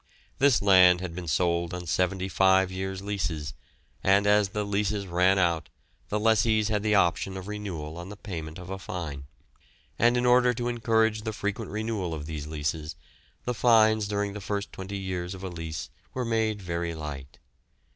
[0.39, 3.53] This land had been sold on seventy five years' leases,
[4.03, 5.69] and as the leases ran out
[6.09, 9.27] the lessees had the option of renewal on the payment of a fine;
[9.99, 12.95] and in order to encourage the frequent renewal of these leases
[13.45, 17.37] the fines during the first twenty years of a lease were made very light.